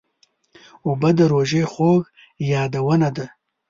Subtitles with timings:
[0.85, 2.01] اوبه د روژې خوږ
[2.51, 3.25] یادونه ده.